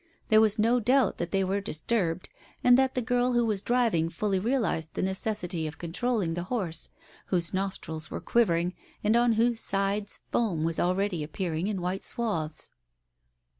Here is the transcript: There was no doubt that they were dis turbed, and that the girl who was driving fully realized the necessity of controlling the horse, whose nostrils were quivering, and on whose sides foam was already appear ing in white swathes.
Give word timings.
There 0.29 0.41
was 0.41 0.57
no 0.57 0.79
doubt 0.79 1.19
that 1.19 1.29
they 1.29 1.43
were 1.43 1.61
dis 1.61 1.83
turbed, 1.83 2.27
and 2.63 2.75
that 2.75 2.95
the 2.95 3.03
girl 3.03 3.33
who 3.33 3.45
was 3.45 3.61
driving 3.61 4.09
fully 4.09 4.39
realized 4.39 4.95
the 4.95 5.03
necessity 5.03 5.67
of 5.67 5.77
controlling 5.77 6.33
the 6.33 6.45
horse, 6.49 6.89
whose 7.27 7.53
nostrils 7.53 8.09
were 8.09 8.19
quivering, 8.19 8.73
and 9.03 9.15
on 9.15 9.33
whose 9.33 9.59
sides 9.61 10.21
foam 10.31 10.63
was 10.63 10.79
already 10.79 11.21
appear 11.23 11.53
ing 11.53 11.67
in 11.67 11.81
white 11.83 12.03
swathes. 12.03 12.71